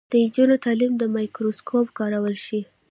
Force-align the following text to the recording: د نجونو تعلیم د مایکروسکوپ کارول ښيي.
د 0.09 0.11
نجونو 0.23 0.55
تعلیم 0.65 0.93
د 0.97 1.03
مایکروسکوپ 1.15 1.87
کارول 1.97 2.35
ښيي. 2.43 2.61